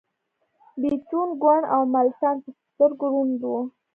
بیتووین 0.81 1.29
کوڼ 1.41 1.59
و 1.67 1.71
او 1.73 1.81
ملټن 1.93 2.35
په 2.43 2.49
سترګو 2.67 3.05
ړوند 3.13 3.41
و 3.51 3.53